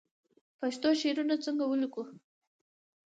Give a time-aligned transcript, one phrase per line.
[0.59, 2.03] پښتو شعرونه څنګه ولیکو